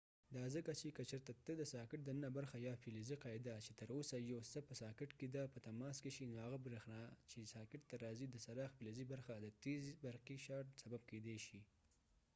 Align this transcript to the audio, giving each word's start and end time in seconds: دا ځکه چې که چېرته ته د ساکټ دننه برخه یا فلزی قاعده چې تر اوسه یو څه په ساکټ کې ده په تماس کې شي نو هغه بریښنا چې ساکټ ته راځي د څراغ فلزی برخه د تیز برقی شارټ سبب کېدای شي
دا 0.35 0.43
ځکه 0.55 0.71
چې 0.79 0.87
که 0.95 1.03
چېرته 1.11 1.31
ته 1.45 1.53
د 1.57 1.61
ساکټ 1.73 1.99
دننه 2.05 2.29
برخه 2.37 2.57
یا 2.67 2.73
فلزی 2.83 3.15
قاعده 3.23 3.55
چې 3.65 3.71
تر 3.79 3.89
اوسه 3.95 4.15
یو 4.17 4.39
څه 4.51 4.59
په 4.67 4.73
ساکټ 4.81 5.09
کې 5.19 5.27
ده 5.35 5.43
په 5.53 5.59
تماس 5.67 5.95
کې 6.03 6.11
شي 6.15 6.23
نو 6.31 6.37
هغه 6.45 6.57
بریښنا 6.65 7.01
چې 7.31 7.49
ساکټ 7.53 7.81
ته 7.89 7.95
راځي 8.05 8.27
د 8.29 8.35
څراغ 8.45 8.69
فلزی 8.77 9.05
برخه 9.11 9.33
د 9.39 9.47
تیز 9.63 9.83
برقی 10.03 10.37
شارټ 10.45 10.69
سبب 10.83 11.01
کېدای 11.11 11.37
شي 11.47 11.61